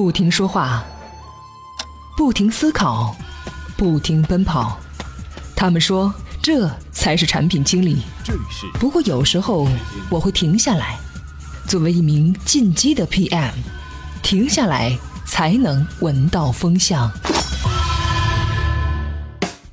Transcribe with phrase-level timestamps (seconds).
[0.00, 0.84] 不停说话，
[2.16, 3.16] 不停思考，
[3.76, 4.78] 不停奔跑。
[5.56, 8.02] 他们说，这才是产品经理。
[8.74, 9.66] 不过有时候
[10.08, 10.96] 我会停下来，
[11.66, 13.50] 作为一名进击的 PM，
[14.22, 17.10] 停下来才能闻到风向。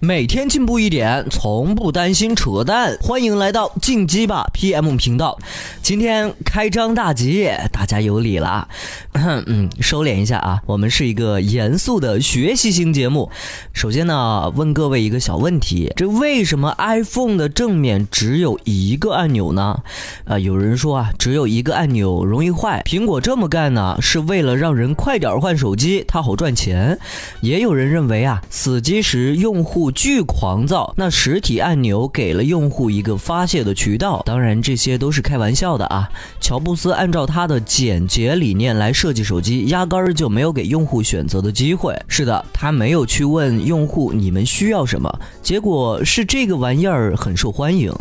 [0.02, 2.98] 每天进步一点，从不担心扯淡。
[3.00, 5.39] 欢迎来到进击吧 PM 频道。
[5.82, 8.68] 今天开张大吉，大家有礼了。
[9.13, 13.31] 嗯，收敛一下啊，我们是一个严肃的学习型节目。
[13.73, 19.81] 首先呢，问各位一个小问题：这为什么 iPhone 的正面只有一个按钮呢？
[20.25, 22.84] 啊，有人说啊，只有一个按钮容易坏。
[22.86, 27.00] 苹果这么干呢，是为了让人快点换手机，它好赚钱。
[27.39, 29.84] 也有人认为啊，死机时用户。
[29.91, 34.21] 巨狂躁，那实体按钮给了用户一个发泄的渠道。
[34.25, 36.09] 当然，这些都是开玩笑的啊。
[36.39, 41.95] 乔布斯按照他的简洁理念来设计手机，压根儿就没有给用户选择的机会。
[42.08, 47.92] 是的，他没有去问用户你们需要什么，结果是这个玩意儿很受欢迎。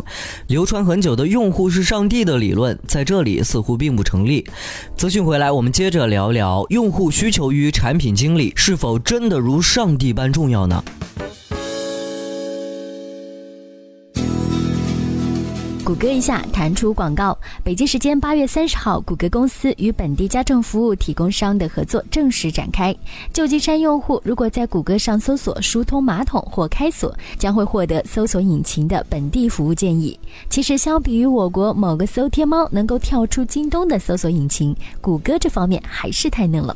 [0.47, 4.45] 流传很久的“用户是上帝”的理论，在这里似乎并不成立。
[4.95, 10.83] 资讯回来，我们接着聊聊用户需求与产品经理是否真的如上帝般重要呢？
[15.85, 17.37] 谷歌一下弹出广告。
[17.63, 22.93] 北京时间八月三十号，谷歌公司与本地家政服务提供商的合作正式展开。
[23.31, 30.19] 旧金山用户如果在谷歌上搜索“疏通马桶”或“开锁”，将会获得搜索引擎的本地服务建议。
[30.49, 36.75] 其实，相比于我国某个搜天猫能够跳出京东的搜索引擎，谷歌这方面还是太嫩了。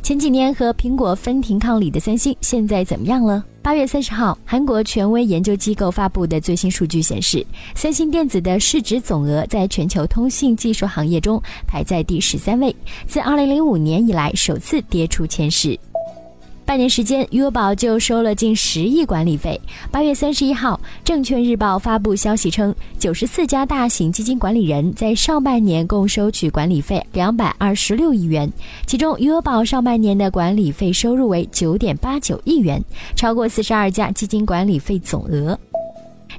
[0.00, 3.44] 前几年和苹果分庭抗礼的三星，现在怎么样了？
[3.68, 12.74] 八月三十号，韩国权威研究机构发布的最新数据显示，三星电子的市值总额在全球通信技术行业中排在第十三位，
[13.06, 15.78] 自二零零五年以来首次跌出前十。
[16.68, 19.58] 半年时间，余额宝就收了近十亿管理费。
[19.90, 28.52] 八月三十一号，证券日报发布消息称，九十四家大型基金管理人在上半年共收取管理费两百二十六亿元，
[28.84, 32.84] 其中余额宝上半年的管理费收入为九点八九亿元，
[33.16, 35.58] 超过四十二家基金管理费总额。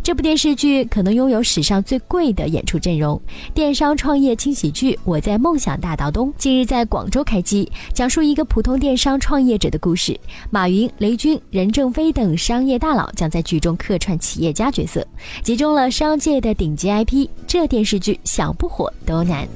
[0.02, 3.22] 这部电视剧可能拥有史上最贵的演出阵容，
[3.54, 10.20] 电商创业轻喜剧《我在梦想大道东》近日在广州开机，讲述一个普通电商创业者的故事。
[10.50, 15.06] 马云、雷军、任正非等商业大佬将在剧中客串企业家角色，
[15.44, 19.48] 集中了商界的顶级 IP，这电视剧想不火都难。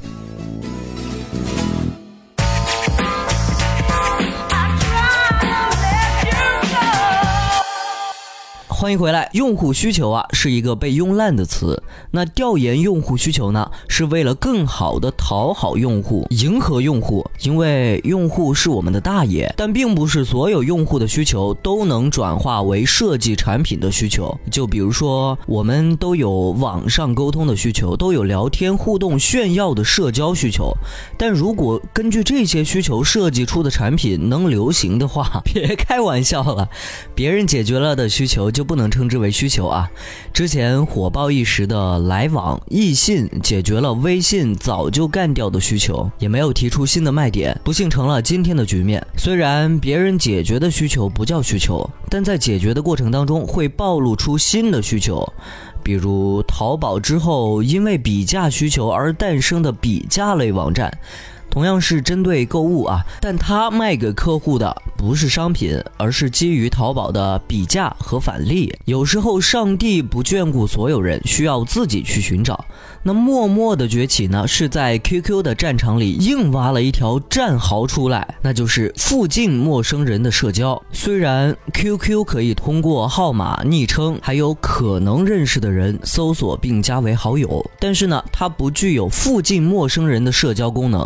[8.84, 9.30] 欢迎回来。
[9.32, 11.82] 用户需求啊，是一个被用烂的词。
[12.12, 17.26] 那调研用户需求呢，是为了更好的讨好用户、迎合用户。
[17.44, 24.38] 因为用户是我们的大爷，但并不是所有用户的需求都能转化为设计产品的需求。
[24.52, 30.74] 就比如说，我们都有网上沟通的需求，都有聊天互动、炫耀的社交需求。
[31.18, 36.68] 但如果根据这些需求设计出的产品能流行的话， 别开玩笑了，
[37.16, 38.73] 别人解决了的需求就不。
[38.74, 39.88] 不能称之为需求啊！
[40.34, 49.06] 之前火爆一时的来往、易信，解决了微信早就干掉的需求，也没有提出新的卖点，不幸成了今天的局面。
[49.16, 55.24] 虽然别人解决的需求不叫需求，但在解决的过程当中会暴露出新的需求，
[55.84, 60.92] 比如淘宝之后因为比价需求而诞生的比价类网站。
[61.52, 68.74] 同样是针对购物啊，但它卖给客户的不是商品，而是基于淘宝的比价和返利。
[68.86, 72.64] 有时候上帝不眷顾所有人，需要自己去寻找。
[73.04, 80.82] 那默默的崛起呢，是在 QQ 的战场里硬挖了一条战壕出来，那就是附近陌生人的社交。
[80.94, 91.06] 虽然 QQ 可以通过号码、昵称还有可能认识的人搜索并加为好友，但是呢，它不具有附近陌生人的社交功能。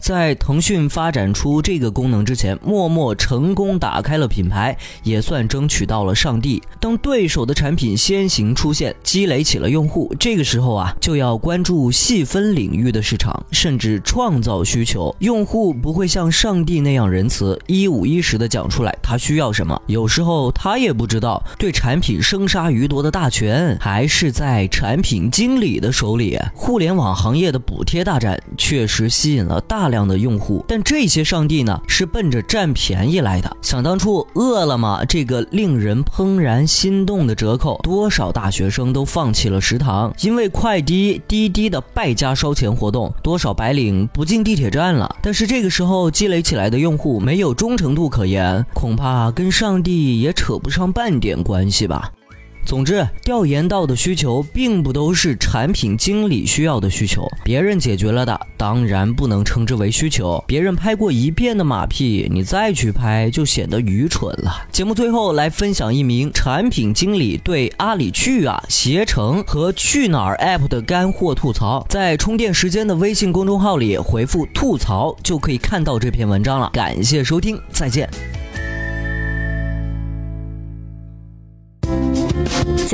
[0.00, 6.62] 在腾讯发展出这个功能之前，陌陌成功打开了品牌，也算争取到了上帝。
[6.78, 15.14] 当对手的产品先行出现，积累起了用户，这个时候啊，就要关注细分领域的市场，甚至创造需求。
[15.18, 19.80] 用户不会像上帝那样仁慈，一五一十的讲出来他需要什么。
[19.86, 26.38] 有时候他也不知道，对产品生杀予夺的大权还是在产品经理的手里。
[26.54, 29.87] 互联网行业的补贴大战确实吸引了大。
[29.88, 33.56] 大量的用户，但这些上帝呢是奔着占便宜来的。
[33.62, 45.16] 想当初，饿了么这个令人怦然心动的折扣，多少大学生都放弃了食堂，因为快滴滴滴的败家烧钱活动，多少白领不进地铁站了。
[45.22, 52.12] 但是这个时候积累起来的用户没有忠诚度可言，恐怕跟上帝也扯不上半点关系吧。
[52.68, 60.44] 总之，调研到的需求并不都是产品经理需要的需求，别人解决了的当然不能称之为需求。
[60.46, 64.66] 别人拍过一遍的马屁，你再去拍就显得愚蠢了。
[64.70, 76.68] 节目最后来分享一名产品经理对阿里去啊、携程和去哪儿 App 的干货吐槽，在充电时间的微信公众号里回复“吐槽”就可以看到这篇文章了。
[76.74, 78.06] 感谢收听，再见。